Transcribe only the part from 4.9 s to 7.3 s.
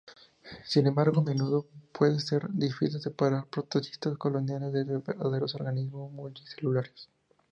verdaderos organismos multicelulares.